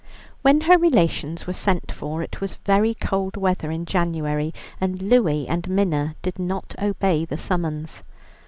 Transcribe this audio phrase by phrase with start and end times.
[0.41, 5.45] When her relations were sent for, it was very cold weather in January, and Louie
[5.47, 8.01] and Minna did not obey the summons.